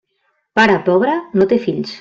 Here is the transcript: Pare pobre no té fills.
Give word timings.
Pare 0.59 0.79
pobre 0.89 1.15
no 1.41 1.51
té 1.53 1.65
fills. 1.71 1.87